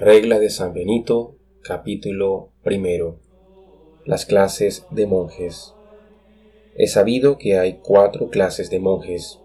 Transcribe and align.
Regla 0.00 0.38
de 0.38 0.48
San 0.48 0.74
Benito, 0.74 1.34
capítulo 1.60 2.52
primero. 2.62 3.18
Las 4.04 4.26
clases 4.26 4.86
de 4.92 5.08
monjes. 5.08 5.74
Es 6.76 6.92
sabido 6.92 7.36
que 7.36 7.58
hay 7.58 7.80
cuatro 7.82 8.30
clases 8.30 8.70
de 8.70 8.78
monjes. 8.78 9.40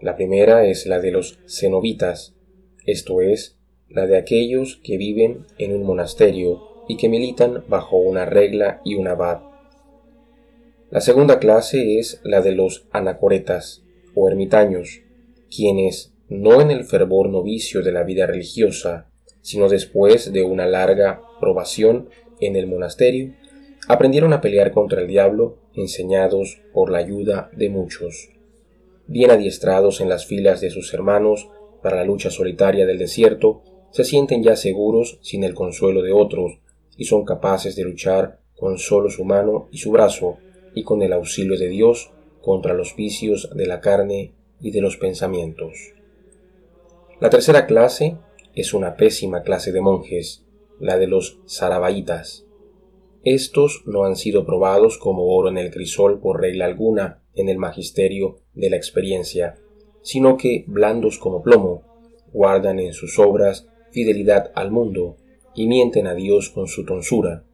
La 0.00 0.16
primera 0.16 0.66
es 0.66 0.86
la 0.86 0.98
de 0.98 1.12
los 1.12 1.38
cenobitas, 1.46 2.34
esto 2.84 3.20
es, 3.20 3.60
la 3.88 4.08
de 4.08 4.16
aquellos 4.16 4.80
que 4.82 4.96
viven 4.96 5.46
en 5.58 5.72
un 5.72 5.84
monasterio 5.84 6.84
y 6.88 6.96
que 6.96 7.08
militan 7.08 7.62
bajo 7.68 7.96
una 7.96 8.24
regla 8.24 8.80
y 8.84 8.96
un 8.96 9.06
abad. 9.06 9.42
La 10.90 11.00
segunda 11.00 11.38
clase 11.38 12.00
es 12.00 12.20
la 12.24 12.40
de 12.40 12.50
los 12.50 12.88
anacoretas 12.90 13.84
o 14.16 14.28
ermitaños, 14.28 15.02
quienes, 15.48 16.12
no 16.28 16.60
en 16.60 16.72
el 16.72 16.86
fervor 16.86 17.28
novicio 17.28 17.82
de 17.82 17.92
la 17.92 18.02
vida 18.02 18.26
religiosa, 18.26 19.11
sino 19.42 19.68
después 19.68 20.32
de 20.32 20.42
una 20.42 20.66
larga 20.66 21.20
probación 21.40 22.08
en 22.40 22.56
el 22.56 22.66
monasterio, 22.66 23.34
aprendieron 23.88 24.32
a 24.32 24.40
pelear 24.40 24.72
contra 24.72 25.00
el 25.00 25.08
diablo 25.08 25.58
enseñados 25.74 26.60
por 26.72 26.90
la 26.90 26.98
ayuda 26.98 27.50
de 27.52 27.68
muchos. 27.68 28.30
Bien 29.06 29.30
adiestrados 29.30 30.00
en 30.00 30.08
las 30.08 30.26
filas 30.26 30.60
de 30.60 30.70
sus 30.70 30.94
hermanos 30.94 31.48
para 31.82 31.96
la 31.96 32.04
lucha 32.04 32.30
solitaria 32.30 32.86
del 32.86 32.98
desierto, 32.98 33.62
se 33.90 34.04
sienten 34.04 34.42
ya 34.42 34.56
seguros 34.56 35.18
sin 35.20 35.44
el 35.44 35.54
consuelo 35.54 36.02
de 36.02 36.12
otros 36.12 36.60
y 36.96 37.04
son 37.04 37.24
capaces 37.24 37.76
de 37.76 37.84
luchar 37.84 38.38
con 38.56 38.78
solo 38.78 39.10
su 39.10 39.24
mano 39.24 39.68
y 39.72 39.78
su 39.78 39.90
brazo 39.90 40.38
y 40.74 40.84
con 40.84 41.02
el 41.02 41.12
auxilio 41.12 41.58
de 41.58 41.68
Dios 41.68 42.12
contra 42.40 42.74
los 42.74 42.94
vicios 42.96 43.50
de 43.54 43.66
la 43.66 43.80
carne 43.80 44.32
y 44.60 44.70
de 44.70 44.80
los 44.80 44.96
pensamientos. 44.96 45.92
La 47.20 47.28
tercera 47.28 47.66
clase 47.66 48.16
es 48.54 48.74
una 48.74 48.96
pésima 48.96 49.42
clase 49.42 49.72
de 49.72 49.80
monjes, 49.80 50.44
la 50.78 50.98
de 50.98 51.06
los 51.06 51.40
sarabaitas. 51.46 52.46
Estos 53.24 53.82
no 53.86 54.04
han 54.04 54.16
sido 54.16 54.44
probados 54.44 54.98
como 54.98 55.34
oro 55.34 55.48
en 55.48 55.58
el 55.58 55.70
crisol 55.70 56.20
por 56.20 56.40
regla 56.40 56.64
alguna 56.64 57.22
en 57.34 57.48
el 57.48 57.58
magisterio 57.58 58.40
de 58.54 58.70
la 58.70 58.76
experiencia, 58.76 59.54
sino 60.02 60.36
que, 60.36 60.64
blandos 60.66 61.18
como 61.18 61.42
plomo, 61.42 61.84
guardan 62.32 62.80
en 62.80 62.92
sus 62.92 63.18
obras 63.18 63.68
fidelidad 63.92 64.50
al 64.54 64.70
mundo 64.70 65.16
y 65.54 65.66
mienten 65.66 66.06
a 66.06 66.14
Dios 66.14 66.50
con 66.50 66.66
su 66.66 66.84
tonsura. 66.84 67.44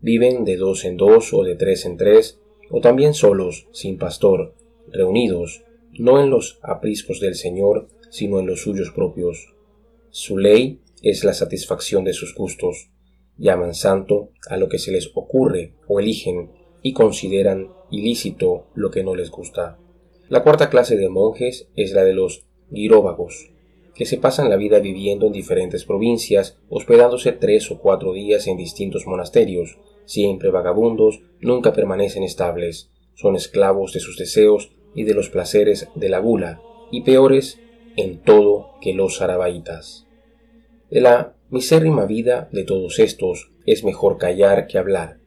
Viven 0.00 0.44
de 0.44 0.56
dos 0.56 0.84
en 0.84 0.96
dos 0.96 1.32
o 1.32 1.42
de 1.42 1.56
tres 1.56 1.86
en 1.86 1.96
tres, 1.96 2.40
o 2.70 2.80
también 2.80 3.14
solos, 3.14 3.66
sin 3.72 3.98
pastor, 3.98 4.54
reunidos, 4.88 5.64
no 5.98 6.22
en 6.22 6.30
los 6.30 6.58
apriscos 6.62 7.20
del 7.20 7.34
Señor, 7.34 7.88
sino 8.10 8.38
en 8.38 8.46
los 8.46 8.62
suyos 8.62 8.90
propios. 8.90 9.54
Su 10.16 10.38
ley 10.38 10.78
es 11.02 11.24
la 11.24 11.34
satisfacción 11.34 12.04
de 12.04 12.12
sus 12.12 12.36
gustos. 12.36 12.88
Llaman 13.36 13.74
santo 13.74 14.30
a 14.48 14.56
lo 14.56 14.68
que 14.68 14.78
se 14.78 14.92
les 14.92 15.10
ocurre 15.12 15.74
o 15.88 15.98
eligen 15.98 16.52
y 16.82 16.92
consideran 16.92 17.72
ilícito 17.90 18.68
lo 18.76 18.92
que 18.92 19.02
no 19.02 19.16
les 19.16 19.32
gusta. 19.32 19.76
La 20.28 20.44
cuarta 20.44 20.70
clase 20.70 20.96
de 20.96 21.08
monjes 21.08 21.66
es 21.74 21.94
la 21.94 22.04
de 22.04 22.14
los 22.14 22.46
giróvagos, 22.72 23.50
que 23.96 24.06
se 24.06 24.18
pasan 24.18 24.50
la 24.50 24.56
vida 24.56 24.78
viviendo 24.78 25.26
en 25.26 25.32
diferentes 25.32 25.84
provincias, 25.84 26.58
hospedándose 26.68 27.32
tres 27.32 27.68
o 27.72 27.80
cuatro 27.80 28.12
días 28.12 28.46
en 28.46 28.56
distintos 28.56 29.08
monasterios, 29.08 29.78
siempre 30.04 30.50
vagabundos, 30.50 31.22
nunca 31.40 31.72
permanecen 31.72 32.22
estables, 32.22 32.88
son 33.16 33.34
esclavos 33.34 33.92
de 33.92 33.98
sus 33.98 34.16
deseos 34.16 34.70
y 34.94 35.02
de 35.02 35.14
los 35.14 35.28
placeres 35.28 35.88
de 35.96 36.08
la 36.08 36.20
gula, 36.20 36.62
y 36.92 37.00
peores 37.00 37.58
en 37.96 38.20
todo 38.20 38.72
que 38.80 38.94
los 38.94 39.16
sarabaitas. 39.16 40.06
De 40.90 41.00
la 41.00 41.34
misérrima 41.50 42.06
vida 42.06 42.48
de 42.52 42.64
todos 42.64 42.98
estos 42.98 43.50
es 43.66 43.84
mejor 43.84 44.18
callar 44.18 44.66
que 44.66 44.78
hablar. 44.78 45.18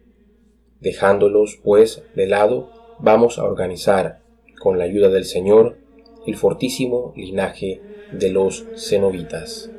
Dejándolos, 0.80 1.60
pues, 1.64 2.04
de 2.16 2.28
lado, 2.28 2.72
vamos 3.00 3.40
a 3.40 3.44
organizar, 3.44 4.22
con 4.60 4.78
la 4.78 4.86
ayuda 4.86 5.10
del 5.10 5.26
Señor, 5.26 5.78
el 6.26 6.36
fortísimo 6.36 7.14
linaje 7.16 7.82
de 8.12 8.30
los 8.30 8.66
cenobitas. 8.76 9.72